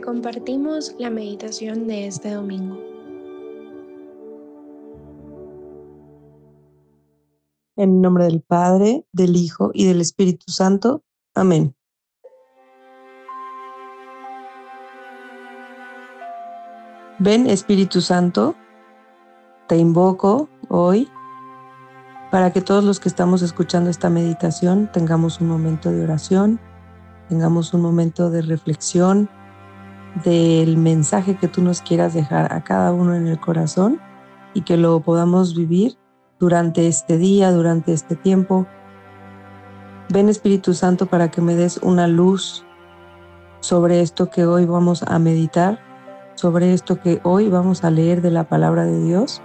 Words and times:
compartimos 0.00 0.94
la 0.98 1.10
meditación 1.10 1.86
de 1.86 2.06
este 2.06 2.32
domingo. 2.32 2.78
En 7.76 8.00
nombre 8.00 8.24
del 8.24 8.42
Padre, 8.42 9.04
del 9.12 9.36
Hijo 9.36 9.70
y 9.72 9.86
del 9.86 10.00
Espíritu 10.00 10.50
Santo. 10.50 11.04
Amén. 11.34 11.74
Ven 17.20 17.48
Espíritu 17.48 18.00
Santo, 18.00 18.54
te 19.66 19.76
invoco 19.76 20.48
hoy 20.68 21.08
para 22.30 22.52
que 22.52 22.60
todos 22.60 22.84
los 22.84 23.00
que 23.00 23.08
estamos 23.08 23.42
escuchando 23.42 23.90
esta 23.90 24.08
meditación 24.08 24.90
tengamos 24.92 25.40
un 25.40 25.48
momento 25.48 25.90
de 25.90 26.04
oración, 26.04 26.60
tengamos 27.28 27.74
un 27.74 27.82
momento 27.82 28.30
de 28.30 28.42
reflexión 28.42 29.28
del 30.24 30.76
mensaje 30.76 31.36
que 31.36 31.48
tú 31.48 31.62
nos 31.62 31.82
quieras 31.82 32.14
dejar 32.14 32.52
a 32.52 32.64
cada 32.64 32.92
uno 32.92 33.14
en 33.14 33.26
el 33.26 33.38
corazón 33.38 34.00
y 34.54 34.62
que 34.62 34.76
lo 34.76 35.00
podamos 35.00 35.54
vivir 35.54 35.96
durante 36.38 36.86
este 36.86 37.18
día, 37.18 37.52
durante 37.52 37.92
este 37.92 38.16
tiempo. 38.16 38.66
Ven 40.10 40.28
Espíritu 40.28 40.74
Santo 40.74 41.06
para 41.06 41.30
que 41.30 41.40
me 41.40 41.54
des 41.54 41.78
una 41.78 42.06
luz 42.06 42.64
sobre 43.60 44.00
esto 44.00 44.30
que 44.30 44.46
hoy 44.46 44.66
vamos 44.66 45.02
a 45.02 45.18
meditar, 45.18 45.80
sobre 46.34 46.72
esto 46.72 47.00
que 47.00 47.20
hoy 47.24 47.48
vamos 47.48 47.84
a 47.84 47.90
leer 47.90 48.22
de 48.22 48.30
la 48.30 48.48
palabra 48.48 48.84
de 48.84 49.02
Dios 49.02 49.42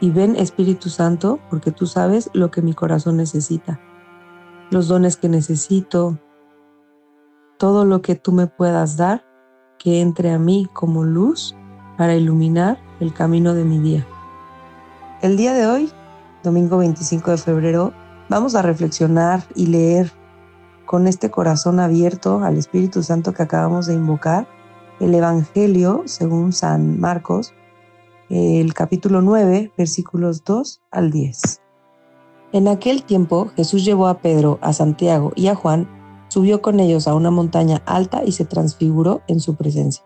y 0.00 0.10
ven 0.10 0.36
Espíritu 0.36 0.88
Santo, 0.88 1.38
porque 1.50 1.70
tú 1.70 1.86
sabes 1.86 2.30
lo 2.32 2.50
que 2.50 2.62
mi 2.62 2.74
corazón 2.74 3.16
necesita, 3.16 3.80
los 4.70 4.88
dones 4.88 5.16
que 5.16 5.28
necesito, 5.28 6.18
todo 7.58 7.84
lo 7.84 8.02
que 8.02 8.14
tú 8.14 8.32
me 8.32 8.46
puedas 8.46 8.96
dar, 8.96 9.24
que 9.78 10.00
entre 10.00 10.30
a 10.30 10.38
mí 10.38 10.68
como 10.72 11.04
luz 11.04 11.54
para 11.96 12.14
iluminar 12.14 12.78
el 13.00 13.12
camino 13.12 13.54
de 13.54 13.64
mi 13.64 13.78
día. 13.78 14.06
El 15.22 15.36
día 15.36 15.54
de 15.54 15.66
hoy, 15.66 15.90
domingo 16.42 16.78
25 16.78 17.30
de 17.30 17.36
febrero, 17.38 17.92
vamos 18.28 18.54
a 18.54 18.62
reflexionar 18.62 19.42
y 19.54 19.66
leer 19.66 20.12
con 20.86 21.06
este 21.06 21.30
corazón 21.30 21.80
abierto 21.80 22.44
al 22.44 22.56
Espíritu 22.56 23.02
Santo 23.02 23.32
que 23.32 23.42
acabamos 23.42 23.86
de 23.86 23.94
invocar 23.94 24.46
el 25.00 25.14
Evangelio 25.14 26.02
según 26.06 26.52
San 26.52 27.00
Marcos, 27.00 27.52
el 28.30 28.74
capítulo 28.74 29.22
9, 29.22 29.72
versículos 29.76 30.44
2 30.44 30.82
al 30.90 31.10
10. 31.10 31.60
En 32.52 32.68
aquel 32.68 33.02
tiempo 33.02 33.50
Jesús 33.56 33.84
llevó 33.84 34.06
a 34.06 34.18
Pedro, 34.18 34.58
a 34.62 34.72
Santiago 34.72 35.32
y 35.34 35.48
a 35.48 35.54
Juan, 35.54 35.88
subió 36.34 36.60
con 36.60 36.80
ellos 36.80 37.06
a 37.06 37.14
una 37.14 37.30
montaña 37.30 37.80
alta 37.86 38.24
y 38.24 38.32
se 38.32 38.44
transfiguró 38.44 39.22
en 39.28 39.38
su 39.38 39.54
presencia. 39.54 40.04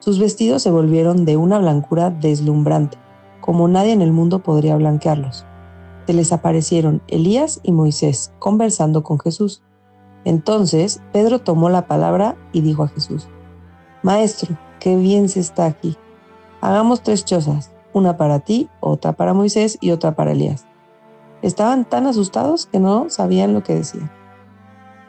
Sus 0.00 0.18
vestidos 0.18 0.62
se 0.62 0.72
volvieron 0.72 1.24
de 1.24 1.36
una 1.36 1.60
blancura 1.60 2.10
deslumbrante, 2.10 2.98
como 3.40 3.68
nadie 3.68 3.92
en 3.92 4.02
el 4.02 4.10
mundo 4.10 4.40
podría 4.40 4.74
blanquearlos. 4.74 5.46
Se 6.08 6.12
les 6.12 6.32
aparecieron 6.32 7.02
Elías 7.06 7.60
y 7.62 7.70
Moisés 7.70 8.32
conversando 8.40 9.04
con 9.04 9.20
Jesús. 9.20 9.62
Entonces 10.24 11.00
Pedro 11.12 11.38
tomó 11.38 11.70
la 11.70 11.86
palabra 11.86 12.36
y 12.52 12.60
dijo 12.60 12.82
a 12.82 12.88
Jesús, 12.88 13.28
Maestro, 14.02 14.58
qué 14.80 14.96
bien 14.96 15.28
se 15.28 15.38
está 15.38 15.66
aquí 15.66 15.96
hagamos 16.64 17.02
tres 17.02 17.26
chozas, 17.26 17.70
una 17.92 18.16
para 18.16 18.40
ti, 18.40 18.70
otra 18.80 19.12
para 19.12 19.34
Moisés 19.34 19.76
y 19.82 19.90
otra 19.90 20.16
para 20.16 20.32
Elías. 20.32 20.64
Estaban 21.42 21.84
tan 21.84 22.06
asustados 22.06 22.64
que 22.64 22.80
no 22.80 23.10
sabían 23.10 23.52
lo 23.52 23.62
que 23.62 23.74
decían. 23.74 24.10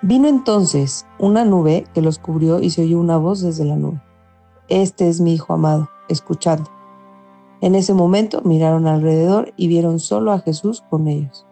Vino 0.08 0.28
entonces 0.28 1.08
una 1.18 1.46
nube 1.46 1.86
que 1.96 2.02
los 2.04 2.20
cubrió 2.20 2.62
y 2.62 2.70
se 2.70 2.84
oyó 2.84 3.00
una 3.00 3.18
voz 3.18 3.42
desde 3.42 3.66
la 3.66 3.76
nube. 3.76 4.00
Este 4.68 5.10
es 5.10 5.20
mi 5.20 5.34
Hijo 5.34 5.52
amado, 5.52 5.90
escuchadlo. 6.10 6.68
En 7.60 7.74
ese 7.74 7.96
momento 7.96 8.44
miraron 8.44 8.86
alrededor 8.86 9.52
y 9.58 9.68
vieron 9.68 10.00
solo 10.00 10.32
a 10.32 10.42
Jesús 10.42 10.84
con 10.92 11.08
ellos. 11.08 11.48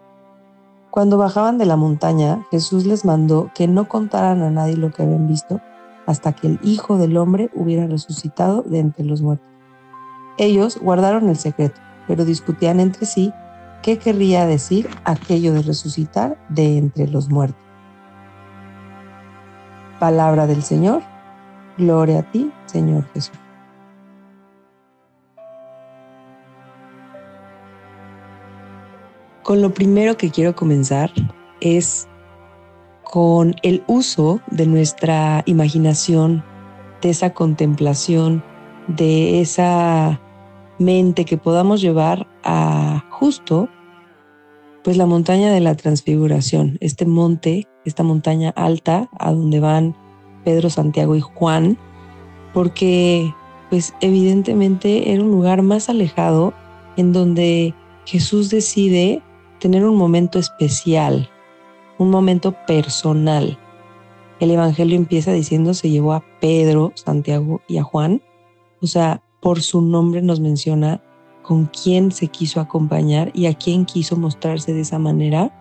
Cuando 0.92 1.18
bajaban 1.18 1.58
de 1.58 1.66
la 1.66 1.74
montaña, 1.74 2.46
Jesús 2.52 2.86
les 2.86 3.04
mandó 3.04 3.50
que 3.56 3.66
no 3.66 3.88
contaran 3.88 4.40
a 4.42 4.50
nadie 4.50 4.76
lo 4.76 4.92
que 4.92 5.02
habían 5.02 5.26
visto 5.26 5.60
hasta 6.06 6.32
que 6.32 6.46
el 6.46 6.60
Hijo 6.62 6.96
del 6.96 7.16
Hombre 7.16 7.50
hubiera 7.56 7.88
resucitado 7.88 8.62
de 8.62 8.78
entre 8.78 9.04
los 9.04 9.20
muertos. 9.20 9.48
Ellos 10.38 10.78
guardaron 10.80 11.28
el 11.28 11.38
secreto, 11.38 11.80
pero 12.06 12.24
discutían 12.24 12.78
entre 12.78 13.04
sí 13.04 13.32
qué 13.82 13.98
querría 13.98 14.46
decir 14.46 14.88
aquello 15.02 15.52
de 15.54 15.62
resucitar 15.62 16.38
de 16.50 16.78
entre 16.78 17.08
los 17.08 17.28
muertos. 17.28 17.63
Palabra 20.04 20.46
del 20.46 20.62
Señor, 20.62 21.02
gloria 21.78 22.18
a 22.18 22.30
ti, 22.30 22.52
Señor 22.66 23.08
Jesús. 23.14 23.32
Con 29.42 29.62
lo 29.62 29.72
primero 29.72 30.18
que 30.18 30.30
quiero 30.30 30.54
comenzar 30.54 31.10
es 31.62 32.06
con 33.02 33.54
el 33.62 33.82
uso 33.86 34.40
de 34.50 34.66
nuestra 34.66 35.42
imaginación, 35.46 36.44
de 37.00 37.08
esa 37.08 37.32
contemplación, 37.32 38.44
de 38.88 39.40
esa 39.40 40.20
mente 40.78 41.24
que 41.24 41.38
podamos 41.38 41.80
llevar 41.80 42.26
a 42.42 43.02
justo 43.08 43.70
pues 44.84 44.98
la 44.98 45.06
montaña 45.06 45.50
de 45.50 45.60
la 45.60 45.74
transfiguración, 45.74 46.76
este 46.80 47.06
monte, 47.06 47.66
esta 47.86 48.02
montaña 48.02 48.50
alta 48.50 49.08
a 49.18 49.32
donde 49.32 49.58
van 49.58 49.96
Pedro, 50.44 50.68
Santiago 50.68 51.16
y 51.16 51.20
Juan, 51.20 51.78
porque 52.52 53.32
pues 53.70 53.94
evidentemente 54.02 55.10
era 55.10 55.22
un 55.22 55.30
lugar 55.30 55.62
más 55.62 55.88
alejado 55.88 56.52
en 56.98 57.14
donde 57.14 57.74
Jesús 58.04 58.50
decide 58.50 59.22
tener 59.58 59.86
un 59.86 59.96
momento 59.96 60.38
especial, 60.38 61.30
un 61.98 62.10
momento 62.10 62.54
personal. 62.66 63.58
El 64.38 64.50
Evangelio 64.50 64.96
empieza 64.96 65.32
diciendo 65.32 65.72
se 65.72 65.88
llevó 65.88 66.12
a 66.12 66.22
Pedro, 66.42 66.92
Santiago 66.94 67.62
y 67.66 67.78
a 67.78 67.82
Juan, 67.82 68.22
o 68.82 68.86
sea, 68.86 69.22
por 69.40 69.62
su 69.62 69.80
nombre 69.80 70.20
nos 70.20 70.40
menciona 70.40 71.02
con 71.44 71.66
quién 71.66 72.10
se 72.10 72.28
quiso 72.28 72.60
acompañar 72.60 73.30
y 73.34 73.46
a 73.46 73.54
quién 73.54 73.84
quiso 73.84 74.16
mostrarse 74.16 74.72
de 74.72 74.80
esa 74.80 74.98
manera. 74.98 75.52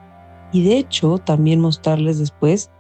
Y 0.51 0.63
de 0.63 0.77
hecho, 0.77 1.17
también 1.19 1.59
mostrarles 1.59 2.19
después 2.19 2.71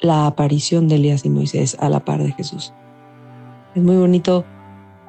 la 0.00 0.26
aparición 0.26 0.88
de 0.88 0.96
Elías 0.96 1.24
y 1.24 1.30
Moisés 1.30 1.76
a 1.80 1.88
la 1.88 2.04
par 2.04 2.22
de 2.22 2.32
Jesús. 2.32 2.74
Es 3.74 3.82
muy 3.82 3.96
bonito 3.96 4.44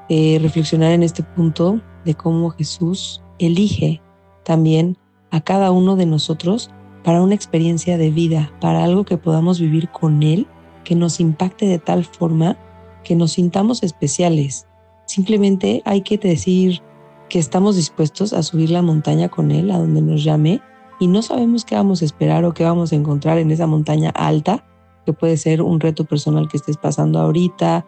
eh, 0.09 0.39
reflexionar 0.41 0.91
en 0.91 1.03
este 1.03 1.23
punto 1.23 1.81
de 2.05 2.15
cómo 2.15 2.51
Jesús 2.51 3.21
elige 3.39 4.01
también 4.43 4.97
a 5.31 5.41
cada 5.41 5.71
uno 5.71 5.95
de 5.95 6.05
nosotros 6.05 6.69
para 7.03 7.21
una 7.21 7.35
experiencia 7.35 7.97
de 7.97 8.11
vida, 8.11 8.51
para 8.61 8.83
algo 8.83 9.03
que 9.03 9.17
podamos 9.17 9.59
vivir 9.59 9.89
con 9.89 10.23
Él, 10.23 10.47
que 10.83 10.95
nos 10.95 11.19
impacte 11.19 11.65
de 11.65 11.79
tal 11.79 12.05
forma 12.05 12.57
que 13.03 13.15
nos 13.15 13.33
sintamos 13.33 13.83
especiales, 13.83 14.67
Simplemente 15.05 15.81
hay 15.85 16.01
que 16.01 16.17
decir 16.17 16.81
que 17.29 17.39
estamos 17.39 17.75
dispuestos 17.75 18.33
a 18.33 18.43
subir 18.43 18.69
la 18.69 18.81
montaña 18.81 19.29
con 19.29 19.51
Él, 19.51 19.71
a 19.71 19.77
donde 19.77 20.01
nos 20.01 20.23
llame, 20.23 20.61
y 20.99 21.07
no 21.07 21.21
sabemos 21.21 21.65
qué 21.65 21.75
vamos 21.75 22.01
a 22.01 22.05
esperar 22.05 22.45
o 22.45 22.53
qué 22.53 22.63
vamos 22.63 22.91
a 22.91 22.95
encontrar 22.95 23.37
en 23.37 23.51
esa 23.51 23.67
montaña 23.67 24.11
alta, 24.11 24.65
que 25.05 25.13
puede 25.13 25.37
ser 25.37 25.61
un 25.61 25.79
reto 25.79 26.05
personal 26.05 26.47
que 26.47 26.57
estés 26.57 26.77
pasando 26.77 27.19
ahorita, 27.19 27.85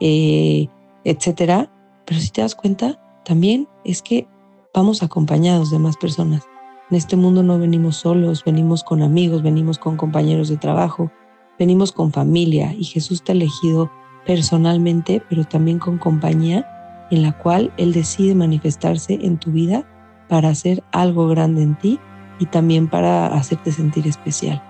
eh, 0.00 0.68
etcétera. 1.04 1.70
Pero 2.04 2.20
si 2.20 2.30
te 2.30 2.40
das 2.40 2.54
cuenta, 2.54 3.00
también 3.24 3.68
es 3.84 4.02
que 4.02 4.26
vamos 4.74 5.02
acompañados 5.02 5.70
de 5.70 5.78
más 5.78 5.96
personas. 5.96 6.44
En 6.90 6.96
este 6.96 7.16
mundo 7.16 7.42
no 7.42 7.58
venimos 7.58 7.96
solos, 7.96 8.44
venimos 8.44 8.82
con 8.82 9.02
amigos, 9.02 9.42
venimos 9.42 9.78
con 9.78 9.96
compañeros 9.96 10.48
de 10.48 10.56
trabajo, 10.56 11.10
venimos 11.58 11.92
con 11.92 12.12
familia 12.12 12.72
y 12.72 12.84
Jesús 12.84 13.22
te 13.22 13.32
ha 13.32 13.34
elegido 13.34 13.90
personalmente, 14.26 15.22
pero 15.28 15.44
también 15.44 15.78
con 15.78 15.98
compañía 15.98 16.66
en 17.10 17.22
la 17.22 17.32
cual 17.32 17.72
Él 17.76 17.92
decide 17.92 18.34
manifestarse 18.34 19.18
en 19.22 19.38
tu 19.38 19.50
vida 19.50 19.86
para 20.28 20.50
hacer 20.50 20.82
algo 20.92 21.28
grande 21.28 21.62
en 21.62 21.76
ti 21.78 21.98
y 22.38 22.46
también 22.46 22.88
para 22.88 23.26
hacerte 23.28 23.72
sentir 23.72 24.06
especial. 24.06 24.62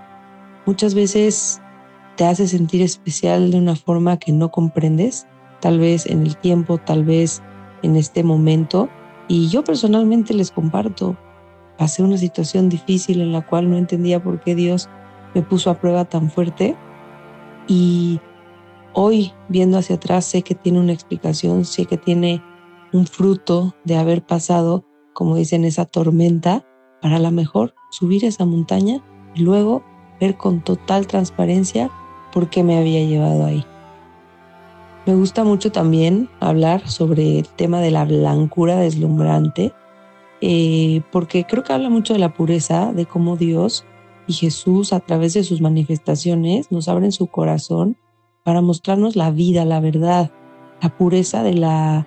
Muchas 0.66 0.94
veces 0.94 1.60
te 2.16 2.24
hace 2.24 2.48
sentir 2.48 2.82
especial 2.82 3.50
de 3.50 3.58
una 3.58 3.76
forma 3.76 4.18
que 4.18 4.32
no 4.32 4.50
comprendes, 4.50 5.26
tal 5.60 5.78
vez 5.78 6.06
en 6.06 6.22
el 6.22 6.36
tiempo, 6.36 6.78
tal 6.78 7.04
vez 7.04 7.42
en 7.82 7.96
este 7.96 8.22
momento. 8.24 8.88
Y 9.28 9.48
yo 9.48 9.64
personalmente 9.64 10.34
les 10.34 10.50
comparto, 10.50 11.16
pasé 11.76 12.02
una 12.02 12.18
situación 12.18 12.68
difícil 12.68 13.20
en 13.20 13.32
la 13.32 13.46
cual 13.46 13.70
no 13.70 13.76
entendía 13.76 14.22
por 14.22 14.40
qué 14.40 14.54
Dios 14.54 14.88
me 15.34 15.42
puso 15.42 15.70
a 15.70 15.78
prueba 15.78 16.04
tan 16.06 16.30
fuerte 16.30 16.76
y 17.66 18.20
Hoy, 18.94 19.32
viendo 19.48 19.78
hacia 19.78 19.96
atrás, 19.96 20.24
sé 20.24 20.42
que 20.42 20.54
tiene 20.54 20.80
una 20.80 20.92
explicación, 20.92 21.64
sé 21.64 21.86
que 21.86 21.98
tiene 21.98 22.42
un 22.92 23.06
fruto 23.06 23.74
de 23.84 23.96
haber 23.96 24.24
pasado, 24.24 24.84
como 25.12 25.36
dicen, 25.36 25.64
esa 25.64 25.84
tormenta, 25.84 26.64
para 27.02 27.18
la 27.18 27.30
mejor 27.30 27.74
subir 27.90 28.24
esa 28.24 28.44
montaña 28.44 29.02
y 29.34 29.42
luego 29.42 29.82
ver 30.20 30.36
con 30.36 30.62
total 30.62 31.06
transparencia 31.06 31.90
por 32.32 32.50
qué 32.50 32.62
me 32.62 32.78
había 32.78 33.04
llevado 33.04 33.44
ahí. 33.44 33.64
Me 35.06 35.14
gusta 35.14 35.44
mucho 35.44 35.72
también 35.72 36.28
hablar 36.40 36.88
sobre 36.88 37.38
el 37.38 37.48
tema 37.48 37.80
de 37.80 37.90
la 37.90 38.04
blancura 38.04 38.76
deslumbrante, 38.76 39.72
eh, 40.40 41.02
porque 41.12 41.44
creo 41.44 41.62
que 41.62 41.72
habla 41.72 41.88
mucho 41.88 42.12
de 42.12 42.18
la 42.18 42.34
pureza, 42.34 42.92
de 42.92 43.06
cómo 43.06 43.36
Dios 43.36 43.84
y 44.26 44.34
Jesús 44.34 44.92
a 44.92 45.00
través 45.00 45.34
de 45.34 45.44
sus 45.44 45.60
manifestaciones 45.60 46.70
nos 46.70 46.88
abren 46.88 47.12
su 47.12 47.28
corazón 47.28 47.96
para 48.44 48.60
mostrarnos 48.60 49.16
la 49.16 49.30
vida, 49.30 49.64
la 49.64 49.80
verdad, 49.80 50.30
la 50.80 50.96
pureza 50.96 51.42
de 51.42 51.54
la 51.54 52.06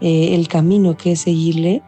eh, 0.00 0.34
el 0.34 0.46
camino 0.46 0.96
que 0.96 1.12
es 1.12 1.20
seguirle, 1.20 1.82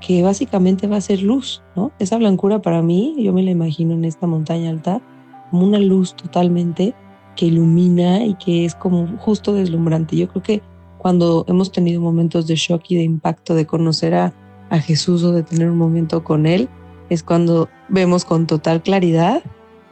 que 0.00 0.22
básicamente 0.22 0.86
va 0.86 0.96
a 0.96 1.00
ser 1.00 1.22
luz, 1.22 1.62
¿no? 1.74 1.90
Esa 1.98 2.16
blancura 2.16 2.62
para 2.62 2.80
mí, 2.80 3.16
yo 3.18 3.32
me 3.32 3.42
la 3.42 3.50
imagino 3.50 3.94
en 3.94 4.04
esta 4.04 4.26
montaña 4.26 4.70
alta 4.70 5.00
como 5.50 5.64
una 5.64 5.78
luz 5.78 6.14
totalmente 6.14 6.94
que 7.34 7.46
ilumina 7.46 8.24
y 8.24 8.34
que 8.34 8.64
es 8.64 8.74
como 8.74 9.06
justo 9.18 9.52
deslumbrante. 9.52 10.16
Yo 10.16 10.28
creo 10.28 10.42
que 10.42 10.62
cuando 10.98 11.44
hemos 11.48 11.72
tenido 11.72 12.00
momentos 12.00 12.46
de 12.46 12.54
shock 12.54 12.82
y 12.88 12.96
de 12.96 13.02
impacto 13.02 13.54
de 13.54 13.66
conocer 13.66 14.14
a, 14.14 14.32
a 14.70 14.78
Jesús 14.78 15.24
o 15.24 15.32
de 15.32 15.42
tener 15.42 15.68
un 15.70 15.78
momento 15.78 16.22
con 16.22 16.46
Él, 16.46 16.68
es 17.10 17.22
cuando 17.22 17.68
vemos 17.88 18.24
con 18.24 18.46
total 18.46 18.82
claridad, 18.82 19.42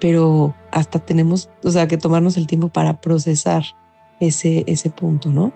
pero 0.00 0.54
hasta 0.74 0.98
tenemos, 0.98 1.48
o 1.62 1.70
sea, 1.70 1.86
que 1.86 1.96
tomarnos 1.96 2.36
el 2.36 2.48
tiempo 2.48 2.68
para 2.68 3.00
procesar 3.00 3.64
ese, 4.20 4.64
ese 4.66 4.90
punto, 4.90 5.30
¿no? 5.30 5.52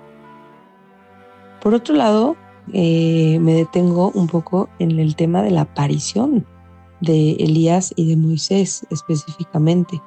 Por 1.61 1.75
otro 1.75 1.97
lado, 1.97 2.37
eh, 2.73 3.39
me 3.41 3.53
detengo 3.55 4.13
un 4.15 4.29
poco 4.29 4.69
en 4.79 4.99
el 5.01 5.17
tema 5.17 5.43
de 5.43 5.51
la 5.51 5.63
aparición 5.63 6.47
de 7.01 7.33
Elías 7.33 7.93
y 7.97 8.09
de 8.09 8.17
Moisés 8.17 8.87
específicamente. 8.91 10.01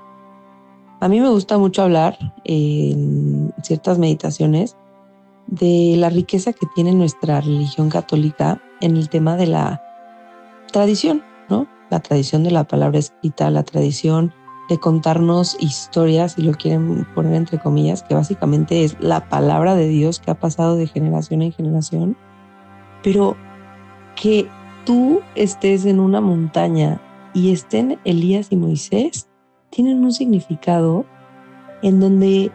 A 1.02 1.10
mí 1.10 1.20
me 1.20 1.30
gusta 1.30 1.58
mucho 1.58 1.84
hablar 1.84 2.18
en 2.46 3.54
ciertas 3.64 4.00
meditaciones 4.00 4.78
de 5.48 5.96
la 5.98 6.10
riqueza 6.10 6.54
que 6.54 6.68
tiene 6.74 6.94
nuestra 6.94 7.42
religión 7.42 7.90
católica 7.90 8.62
en 8.80 8.96
el 8.96 9.10
tema 9.10 9.36
de 9.36 9.48
la 9.48 9.82
tradición, 10.72 11.22
¿no? 11.50 11.68
La 11.90 12.00
tradición 12.00 12.44
de 12.44 12.52
la 12.52 12.64
palabra 12.64 13.00
escrita, 13.00 13.50
la 13.50 13.64
tradición 13.64 14.34
de 14.72 14.80
contarnos 14.80 15.58
historias, 15.60 16.32
si 16.32 16.44
lo 16.44 16.54
quieren 16.54 17.06
poner 17.14 17.34
entre 17.34 17.60
comillas, 17.60 18.04
que 18.04 18.16
básicamente 18.16 18.86
es 18.86 18.96
la 19.02 19.28
palabra 19.28 19.76
de 19.76 19.90
Dios 19.90 20.22
que 20.22 20.32
ha 20.32 20.40
pasado 20.40 20.78
de 20.78 20.88
generación 20.88 21.42
en 21.42 21.52
generación, 21.52 22.16
pero 23.04 23.36
que 24.16 24.48
tú 24.86 25.20
estés 25.36 25.84
en 25.86 26.00
una 26.00 26.22
montaña 26.22 27.02
y 27.34 27.52
estén 27.52 28.00
Elías 28.06 28.48
y 28.50 28.56
Moisés, 28.56 29.28
tienen 29.72 30.06
un 30.06 30.14
significado 30.14 31.06
en 31.82 32.00
donde 32.00 32.50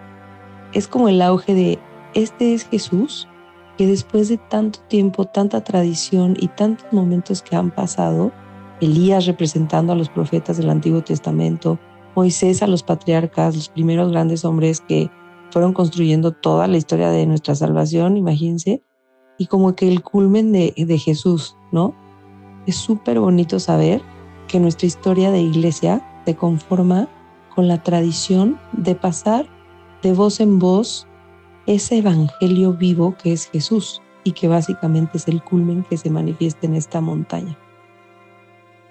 es 0.72 0.88
como 0.88 1.10
el 1.10 1.20
auge 1.20 1.52
de 1.52 1.78
este 2.14 2.54
es 2.54 2.66
Jesús, 2.66 3.28
que 3.76 3.86
después 3.86 4.30
de 4.30 4.38
tanto 4.38 4.78
tiempo, 4.88 5.26
tanta 5.26 5.62
tradición 5.62 6.34
y 6.40 6.48
tantos 6.48 6.90
momentos 6.92 7.42
que 7.42 7.56
han 7.56 7.70
pasado, 7.70 8.32
Elías 8.80 9.26
representando 9.26 9.92
a 9.92 9.96
los 9.96 10.08
profetas 10.08 10.56
del 10.56 10.70
Antiguo 10.70 11.02
Testamento, 11.02 11.78
Moisés 12.16 12.62
a 12.62 12.66
los 12.66 12.82
patriarcas, 12.82 13.54
los 13.54 13.68
primeros 13.68 14.10
grandes 14.10 14.44
hombres 14.44 14.80
que 14.80 15.10
fueron 15.50 15.74
construyendo 15.74 16.32
toda 16.32 16.66
la 16.66 16.78
historia 16.78 17.10
de 17.10 17.26
nuestra 17.26 17.54
salvación, 17.54 18.16
imagínense, 18.16 18.82
y 19.38 19.46
como 19.46 19.76
que 19.76 19.86
el 19.86 20.02
culmen 20.02 20.50
de, 20.50 20.72
de 20.76 20.98
Jesús, 20.98 21.56
¿no? 21.72 21.94
Es 22.66 22.76
súper 22.76 23.20
bonito 23.20 23.60
saber 23.60 24.00
que 24.48 24.58
nuestra 24.58 24.86
historia 24.86 25.30
de 25.30 25.42
iglesia 25.42 26.04
se 26.24 26.34
conforma 26.34 27.08
con 27.54 27.68
la 27.68 27.82
tradición 27.82 28.58
de 28.72 28.94
pasar 28.94 29.46
de 30.02 30.12
voz 30.12 30.40
en 30.40 30.58
voz 30.58 31.06
ese 31.66 31.98
evangelio 31.98 32.72
vivo 32.72 33.14
que 33.22 33.32
es 33.32 33.50
Jesús 33.50 34.00
y 34.24 34.32
que 34.32 34.48
básicamente 34.48 35.18
es 35.18 35.28
el 35.28 35.42
culmen 35.42 35.84
que 35.88 35.96
se 35.96 36.10
manifiesta 36.10 36.66
en 36.66 36.74
esta 36.74 37.00
montaña. 37.00 37.58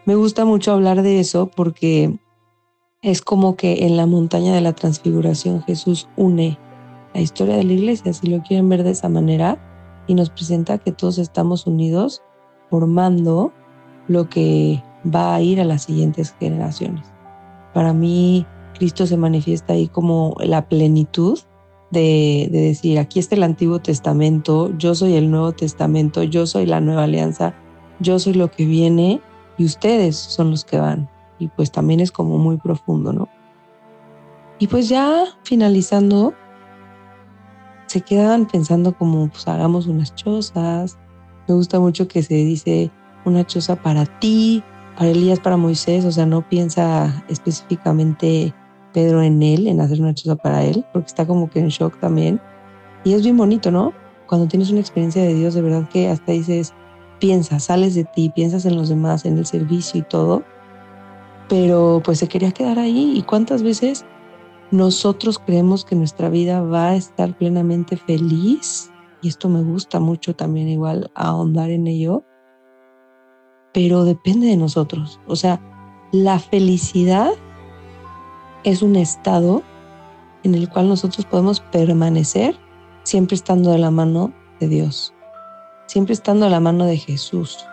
Me 0.05 0.15
gusta 0.15 0.45
mucho 0.45 0.71
hablar 0.71 1.01
de 1.01 1.19
eso 1.19 1.47
porque 1.47 2.19
es 3.05 3.21
como 3.21 3.55
que 3.55 3.85
en 3.85 3.97
la 3.97 4.07
montaña 4.07 4.55
de 4.55 4.61
la 4.61 4.73
transfiguración 4.73 5.61
Jesús 5.61 6.09
une 6.17 6.57
la 7.13 7.21
historia 7.21 7.55
de 7.55 7.63
la 7.63 7.73
iglesia, 7.73 8.11
si 8.13 8.25
lo 8.25 8.41
quieren 8.41 8.67
ver 8.67 8.83
de 8.83 8.89
esa 8.89 9.09
manera, 9.09 9.59
y 10.07 10.15
nos 10.15 10.31
presenta 10.31 10.79
que 10.79 10.91
todos 10.91 11.19
estamos 11.19 11.67
unidos 11.67 12.23
formando 12.71 13.53
lo 14.07 14.27
que 14.27 14.83
va 15.05 15.35
a 15.35 15.41
ir 15.41 15.61
a 15.61 15.65
las 15.65 15.83
siguientes 15.83 16.35
generaciones. 16.39 17.05
Para 17.75 17.93
mí, 17.93 18.43
Cristo 18.73 19.05
se 19.05 19.17
manifiesta 19.17 19.73
ahí 19.73 19.87
como 19.87 20.35
la 20.39 20.67
plenitud 20.67 21.37
de, 21.91 22.49
decir, 22.51 22.97
aquí 22.97 23.19
está 23.19 23.35
el 23.35 23.43
Antiguo 23.43 23.79
Testamento, 23.79 24.75
yo 24.79 24.95
soy 24.95 25.13
el 25.13 25.29
Nuevo 25.29 25.51
Testamento, 25.51 26.23
yo 26.23 26.47
soy 26.47 26.65
la 26.65 26.81
nueva 26.81 27.03
alianza, 27.03 27.53
yo 27.99 28.17
soy 28.17 28.33
lo 28.33 28.49
que 28.49 28.65
viene 28.65 29.21
y 29.59 29.65
ustedes 29.65 30.17
son 30.17 30.49
los 30.49 30.65
que 30.65 30.79
van. 30.79 31.14
Y 31.39 31.47
pues 31.49 31.71
también 31.71 31.99
es 31.99 32.11
como 32.11 32.37
muy 32.37 32.57
profundo, 32.57 33.13
¿no? 33.13 33.29
Y 34.59 34.67
pues 34.67 34.87
ya 34.87 35.25
finalizando, 35.43 36.33
se 37.87 38.01
quedan 38.01 38.47
pensando 38.47 38.97
como, 38.97 39.27
pues 39.27 39.47
hagamos 39.47 39.87
unas 39.87 40.15
chozas. 40.15 40.97
Me 41.47 41.55
gusta 41.55 41.79
mucho 41.79 42.07
que 42.07 42.23
se 42.23 42.35
dice 42.35 42.91
una 43.25 43.45
choza 43.45 43.75
para 43.75 44.05
ti, 44.05 44.63
para 44.97 45.09
Elías, 45.11 45.39
para 45.39 45.57
Moisés, 45.57 46.05
o 46.05 46.11
sea, 46.11 46.25
no 46.25 46.47
piensa 46.47 47.23
específicamente 47.27 48.53
Pedro 48.93 49.21
en 49.21 49.43
él, 49.43 49.67
en 49.67 49.81
hacer 49.81 49.99
una 49.99 50.13
choza 50.13 50.37
para 50.37 50.63
él, 50.63 50.85
porque 50.93 51.07
está 51.07 51.27
como 51.27 51.49
que 51.49 51.59
en 51.59 51.67
shock 51.67 51.99
también. 51.99 52.39
Y 53.03 53.13
es 53.13 53.23
bien 53.23 53.35
bonito, 53.35 53.71
¿no? 53.71 53.93
Cuando 54.27 54.47
tienes 54.47 54.71
una 54.71 54.79
experiencia 54.79 55.21
de 55.21 55.33
Dios, 55.33 55.53
de 55.53 55.61
verdad 55.61 55.89
que 55.89 56.07
hasta 56.07 56.31
dices, 56.31 56.73
piensas, 57.19 57.65
sales 57.65 57.93
de 57.93 58.05
ti, 58.05 58.31
piensas 58.33 58.65
en 58.65 58.75
los 58.75 58.89
demás, 58.89 59.25
en 59.25 59.37
el 59.37 59.45
servicio 59.45 59.99
y 59.99 60.03
todo. 60.03 60.43
Pero 61.47 62.01
pues 62.03 62.19
se 62.19 62.27
quería 62.27 62.51
quedar 62.51 62.79
ahí. 62.79 63.13
¿Y 63.15 63.21
cuántas 63.23 63.63
veces 63.63 64.05
nosotros 64.71 65.39
creemos 65.39 65.85
que 65.85 65.95
nuestra 65.95 66.29
vida 66.29 66.61
va 66.61 66.89
a 66.89 66.95
estar 66.95 67.37
plenamente 67.37 67.97
feliz? 67.97 68.91
Y 69.21 69.29
esto 69.29 69.49
me 69.49 69.61
gusta 69.61 69.99
mucho 69.99 70.35
también 70.35 70.67
igual 70.67 71.11
ahondar 71.15 71.69
en 71.69 71.87
ello 71.87 72.23
pero 73.75 74.05
depende 74.05 74.47
de 74.47 74.55
nosotros. 74.55 75.19
O 75.27 75.35
sea, 75.35 75.59
la 76.13 76.39
felicidad 76.39 77.31
es 78.63 78.81
un 78.81 78.95
estado 78.95 79.63
en 80.43 80.55
el 80.55 80.69
cual 80.69 80.87
nosotros 80.87 81.25
podemos 81.25 81.59
permanecer 81.59 82.57
siempre 83.03 83.35
estando 83.35 83.71
de 83.71 83.77
la 83.77 83.91
mano 83.91 84.31
de 84.61 84.69
Dios, 84.69 85.13
siempre 85.87 86.13
estando 86.13 86.45
de 86.45 86.51
la 86.51 86.61
mano 86.61 86.85
de 86.85 86.95
Jesús. 86.95 87.65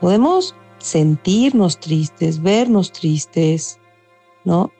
Podemos 0.00 0.54
sentirnos 0.84 1.80
tristes, 1.80 2.42
vernos 2.42 2.92
tristes, 2.92 3.80
¿no? 4.44 4.70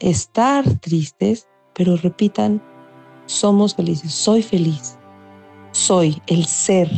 Estar 0.00 0.64
tristes, 0.80 1.48
pero 1.74 1.96
repitan, 1.96 2.62
somos 3.26 3.74
felices, 3.74 4.12
soy 4.12 4.42
feliz, 4.42 4.98
soy 5.72 6.20
el 6.26 6.44
ser, 6.44 6.90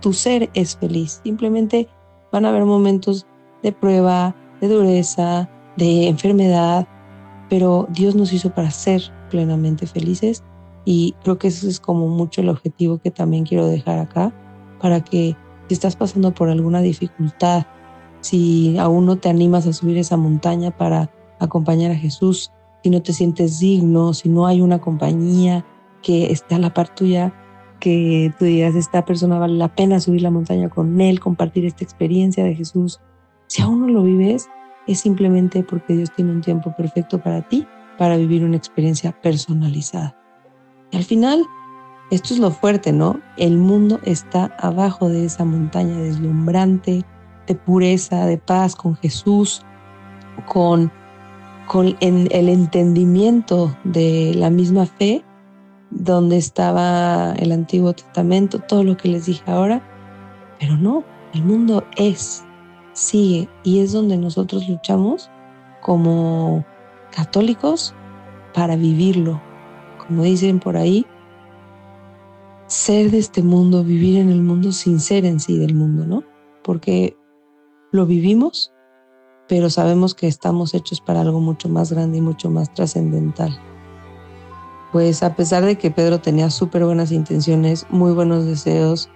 tu 0.00 0.12
ser 0.12 0.50
es 0.54 0.76
feliz. 0.76 1.20
Simplemente 1.24 1.88
Van 2.32 2.44
a 2.44 2.50
haber 2.50 2.64
momentos 2.64 3.26
de 3.62 3.72
prueba, 3.72 4.34
de 4.60 4.68
dureza, 4.68 5.50
de 5.76 6.06
enfermedad, 6.06 6.86
pero 7.48 7.88
Dios 7.90 8.14
nos 8.14 8.32
hizo 8.32 8.50
para 8.54 8.70
ser 8.70 9.02
plenamente 9.30 9.86
felices 9.86 10.44
y 10.84 11.14
creo 11.22 11.38
que 11.38 11.48
ese 11.48 11.68
es 11.68 11.80
como 11.80 12.08
mucho 12.08 12.40
el 12.40 12.48
objetivo 12.48 12.98
que 12.98 13.10
también 13.10 13.44
quiero 13.44 13.66
dejar 13.66 13.98
acá, 13.98 14.32
para 14.80 15.02
que 15.02 15.36
si 15.70 15.74
estás 15.74 15.94
pasando 15.94 16.34
por 16.34 16.48
alguna 16.48 16.80
dificultad, 16.80 17.64
si 18.22 18.76
aún 18.76 19.06
no 19.06 19.18
te 19.18 19.28
animas 19.28 19.68
a 19.68 19.72
subir 19.72 19.98
esa 19.98 20.16
montaña 20.16 20.72
para 20.72 21.12
acompañar 21.38 21.92
a 21.92 21.94
Jesús, 21.94 22.50
si 22.82 22.90
no 22.90 23.02
te 23.02 23.12
sientes 23.12 23.60
digno, 23.60 24.12
si 24.12 24.28
no 24.28 24.48
hay 24.48 24.62
una 24.62 24.80
compañía 24.80 25.64
que 26.02 26.32
esté 26.32 26.56
a 26.56 26.58
la 26.58 26.74
par 26.74 26.92
tuya, 26.92 27.32
que 27.78 28.34
tú 28.36 28.46
digas, 28.46 28.74
esta 28.74 29.04
persona 29.04 29.38
vale 29.38 29.54
la 29.54 29.72
pena 29.72 30.00
subir 30.00 30.22
la 30.22 30.32
montaña 30.32 30.68
con 30.70 31.00
él, 31.00 31.20
compartir 31.20 31.64
esta 31.64 31.84
experiencia 31.84 32.42
de 32.42 32.56
Jesús. 32.56 32.98
Si 33.46 33.62
aún 33.62 33.82
no 33.82 33.86
lo 33.86 34.02
vives, 34.02 34.48
es 34.88 34.98
simplemente 34.98 35.62
porque 35.62 35.94
Dios 35.94 36.10
tiene 36.16 36.32
un 36.32 36.40
tiempo 36.40 36.74
perfecto 36.76 37.22
para 37.22 37.42
ti, 37.48 37.64
para 37.96 38.16
vivir 38.16 38.42
una 38.44 38.56
experiencia 38.56 39.12
personalizada. 39.12 40.16
Y 40.90 40.96
al 40.96 41.04
final, 41.04 41.46
esto 42.10 42.34
es 42.34 42.40
lo 42.40 42.50
fuerte, 42.50 42.92
¿no? 42.92 43.20
El 43.36 43.56
mundo 43.56 44.00
está 44.04 44.56
abajo 44.58 45.08
de 45.08 45.24
esa 45.24 45.44
montaña 45.44 45.96
deslumbrante, 45.98 47.04
de 47.46 47.54
pureza, 47.54 48.26
de 48.26 48.38
paz 48.38 48.76
con 48.76 48.96
Jesús, 48.96 49.64
con, 50.46 50.90
con 51.66 51.96
el 52.00 52.48
entendimiento 52.48 53.76
de 53.84 54.32
la 54.34 54.50
misma 54.50 54.86
fe 54.86 55.24
donde 55.90 56.36
estaba 56.36 57.32
el 57.34 57.52
Antiguo 57.52 57.92
Testamento, 57.92 58.60
todo 58.60 58.84
lo 58.84 58.96
que 58.96 59.08
les 59.08 59.26
dije 59.26 59.42
ahora, 59.46 59.82
pero 60.58 60.76
no, 60.76 61.04
el 61.34 61.44
mundo 61.44 61.84
es, 61.96 62.44
sigue 62.92 63.48
y 63.64 63.80
es 63.80 63.92
donde 63.92 64.16
nosotros 64.16 64.68
luchamos 64.68 65.30
como 65.80 66.64
católicos 67.10 67.94
para 68.54 68.76
vivirlo. 68.76 69.40
Como 69.98 70.22
dicen 70.22 70.60
por 70.60 70.76
ahí, 70.76 71.06
ser 72.70 73.10
de 73.10 73.18
este 73.18 73.42
mundo, 73.42 73.82
vivir 73.82 74.18
en 74.18 74.30
el 74.30 74.42
mundo 74.42 74.70
sin 74.70 75.00
ser 75.00 75.24
en 75.24 75.40
sí 75.40 75.58
del 75.58 75.74
mundo, 75.74 76.06
¿no? 76.06 76.22
Porque 76.62 77.16
lo 77.90 78.06
vivimos, 78.06 78.72
pero 79.48 79.70
sabemos 79.70 80.14
que 80.14 80.28
estamos 80.28 80.72
hechos 80.72 81.00
para 81.00 81.22
algo 81.22 81.40
mucho 81.40 81.68
más 81.68 81.90
grande 81.90 82.18
y 82.18 82.20
mucho 82.20 82.48
más 82.48 82.72
trascendental. 82.72 83.58
Pues 84.92 85.24
a 85.24 85.34
pesar 85.34 85.64
de 85.64 85.78
que 85.78 85.90
Pedro 85.90 86.20
tenía 86.20 86.48
súper 86.48 86.84
buenas 86.84 87.10
intenciones, 87.10 87.86
muy 87.90 88.12
buenos 88.12 88.46
deseos, 88.46 89.10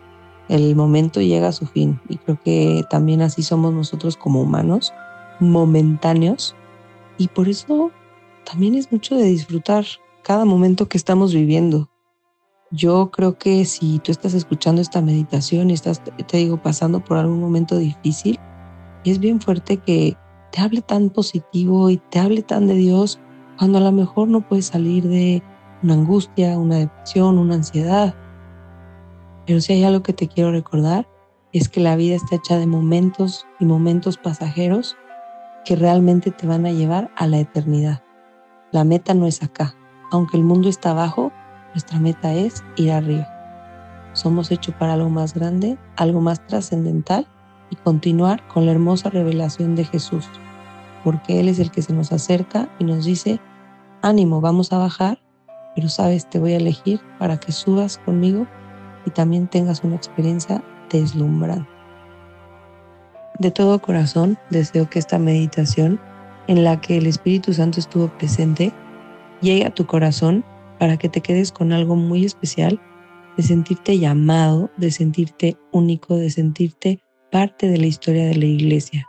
el 0.48 0.74
momento 0.74 1.20
llega 1.20 1.48
a 1.48 1.52
su 1.52 1.66
fin 1.66 2.00
y 2.08 2.16
creo 2.16 2.40
que 2.42 2.82
también 2.90 3.22
así 3.22 3.44
somos 3.44 3.72
nosotros 3.72 4.16
como 4.16 4.42
humanos, 4.42 4.92
momentáneos 5.38 6.56
y 7.18 7.28
por 7.28 7.48
eso 7.48 7.92
también 8.44 8.74
es 8.74 8.90
mucho 8.90 9.14
de 9.14 9.26
disfrutar 9.26 9.84
cada 10.22 10.44
momento 10.44 10.88
que 10.88 10.98
estamos 10.98 11.32
viviendo. 11.32 11.88
Yo 12.70 13.10
creo 13.10 13.38
que 13.38 13.64
si 13.64 13.98
tú 14.00 14.10
estás 14.10 14.34
escuchando 14.34 14.80
esta 14.80 15.00
meditación 15.00 15.70
y 15.70 15.74
estás, 15.74 16.02
te 16.02 16.36
digo, 16.36 16.60
pasando 16.60 17.04
por 17.04 17.18
algún 17.18 17.40
momento 17.40 17.76
difícil, 17.76 18.38
es 19.04 19.18
bien 19.18 19.40
fuerte 19.40 19.76
que 19.76 20.16
te 20.50 20.60
hable 20.60 20.82
tan 20.82 21.10
positivo 21.10 21.90
y 21.90 21.98
te 21.98 22.18
hable 22.18 22.42
tan 22.42 22.66
de 22.66 22.74
Dios 22.74 23.20
cuando 23.58 23.78
a 23.78 23.82
lo 23.82 23.92
mejor 23.92 24.28
no 24.28 24.40
puedes 24.40 24.66
salir 24.66 25.06
de 25.06 25.42
una 25.82 25.94
angustia, 25.94 26.58
una 26.58 26.78
depresión, 26.78 27.38
una 27.38 27.56
ansiedad. 27.56 28.14
Pero 29.46 29.60
si 29.60 29.74
hay 29.74 29.84
algo 29.84 30.02
que 30.02 30.12
te 30.12 30.28
quiero 30.28 30.50
recordar, 30.50 31.06
es 31.52 31.68
que 31.68 31.80
la 31.80 31.94
vida 31.94 32.16
está 32.16 32.36
hecha 32.36 32.58
de 32.58 32.66
momentos 32.66 33.46
y 33.60 33.66
momentos 33.66 34.16
pasajeros 34.16 34.96
que 35.64 35.76
realmente 35.76 36.30
te 36.30 36.46
van 36.46 36.66
a 36.66 36.72
llevar 36.72 37.10
a 37.16 37.26
la 37.26 37.38
eternidad. 37.38 38.02
La 38.72 38.84
meta 38.84 39.14
no 39.14 39.26
es 39.26 39.42
acá. 39.42 39.76
Aunque 40.10 40.36
el 40.36 40.44
mundo 40.44 40.68
está 40.68 40.90
abajo, 40.90 41.32
nuestra 41.74 41.98
meta 41.98 42.32
es 42.32 42.64
ir 42.76 42.92
arriba. 42.92 43.28
Somos 44.12 44.50
hechos 44.50 44.74
para 44.76 44.94
algo 44.94 45.10
más 45.10 45.34
grande, 45.34 45.76
algo 45.96 46.20
más 46.20 46.44
trascendental 46.46 47.26
y 47.70 47.76
continuar 47.76 48.46
con 48.48 48.64
la 48.64 48.72
hermosa 48.72 49.10
revelación 49.10 49.74
de 49.74 49.84
Jesús, 49.84 50.24
porque 51.02 51.40
Él 51.40 51.48
es 51.48 51.58
el 51.58 51.70
que 51.70 51.82
se 51.82 51.92
nos 51.92 52.12
acerca 52.12 52.68
y 52.78 52.84
nos 52.84 53.04
dice, 53.04 53.40
ánimo, 54.02 54.40
vamos 54.40 54.72
a 54.72 54.78
bajar, 54.78 55.18
pero 55.74 55.88
sabes, 55.88 56.30
te 56.30 56.38
voy 56.38 56.52
a 56.52 56.58
elegir 56.58 57.00
para 57.18 57.38
que 57.38 57.50
subas 57.50 57.98
conmigo 57.98 58.46
y 59.04 59.10
también 59.10 59.48
tengas 59.48 59.82
una 59.82 59.96
experiencia 59.96 60.62
deslumbrante. 60.90 61.68
De 63.40 63.50
todo 63.50 63.82
corazón 63.82 64.38
deseo 64.50 64.88
que 64.88 65.00
esta 65.00 65.18
meditación 65.18 66.00
en 66.46 66.62
la 66.62 66.80
que 66.80 66.98
el 66.98 67.06
Espíritu 67.08 67.52
Santo 67.52 67.80
estuvo 67.80 68.06
presente 68.08 68.72
llegue 69.40 69.66
a 69.66 69.74
tu 69.74 69.86
corazón 69.86 70.44
para 70.78 70.96
que 70.96 71.08
te 71.08 71.20
quedes 71.20 71.52
con 71.52 71.72
algo 71.72 71.96
muy 71.96 72.24
especial, 72.24 72.80
de 73.36 73.42
sentirte 73.42 73.98
llamado, 73.98 74.70
de 74.76 74.90
sentirte 74.90 75.56
único, 75.72 76.16
de 76.16 76.30
sentirte 76.30 77.00
parte 77.30 77.68
de 77.68 77.78
la 77.78 77.86
historia 77.86 78.26
de 78.26 78.36
la 78.36 78.46
iglesia. 78.46 79.08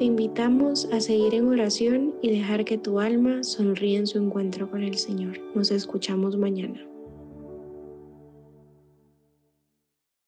Te 0.00 0.06
invitamos 0.06 0.88
a 0.92 0.98
seguir 0.98 1.34
en 1.34 1.48
oración 1.48 2.14
y 2.22 2.30
dejar 2.30 2.64
que 2.64 2.78
tu 2.78 3.00
alma 3.00 3.44
sonríe 3.44 3.98
en 3.98 4.06
su 4.06 4.16
encuentro 4.16 4.70
con 4.70 4.82
el 4.82 4.96
Señor. 4.96 5.38
Nos 5.54 5.70
escuchamos 5.70 6.38
mañana. 6.38 6.89